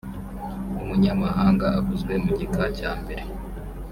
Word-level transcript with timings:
umunyamahanga 0.81 1.65
uvuzwe 1.79 2.13
mu 2.23 2.31
gika 2.39 2.63
cya 2.77 2.91
mbere 3.01 3.23